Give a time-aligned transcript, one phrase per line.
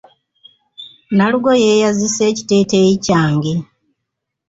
[1.17, 3.53] Nalugo yeeyazise ekiteeteeyi kyange.